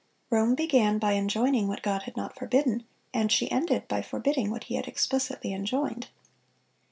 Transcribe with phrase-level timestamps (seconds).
[0.31, 4.63] Rome began by enjoining what God had not forbidden, and she ended by forbidding what
[4.63, 6.07] He had explicitly enjoined.